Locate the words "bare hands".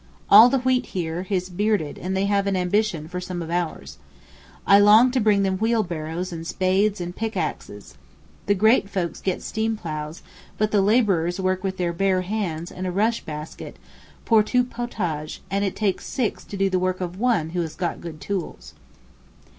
11.93-12.71